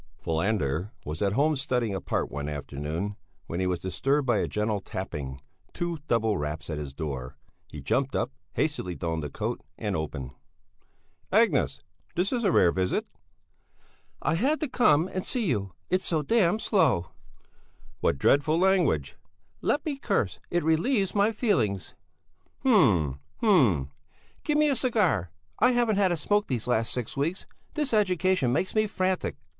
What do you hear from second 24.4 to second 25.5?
"Give me a cigar;